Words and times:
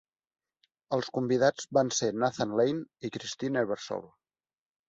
Els 0.97 1.09
convidats 1.17 1.69
van 1.79 1.93
ser 1.99 2.11
Nathan 2.23 2.57
Lane 2.61 3.09
i 3.11 3.15
Christine 3.19 3.67
Ebersole. 3.67 4.11